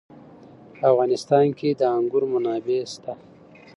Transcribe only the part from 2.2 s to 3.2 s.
منابع شته.